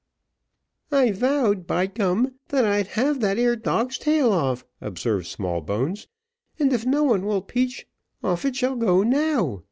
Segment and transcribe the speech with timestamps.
[0.91, 6.07] "I vowed by gum, that I'd have that ere dog's tail off," observed Smallbones;
[6.57, 7.85] "and if no one will peach,
[8.23, 9.59] off it shall go now.